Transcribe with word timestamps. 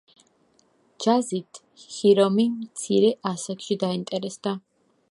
ჯაზით 1.05 1.59
ჰირომი 1.99 2.47
მცირე 2.55 3.13
ასაკში 3.35 3.79
დაინტერესდა. 3.87 4.61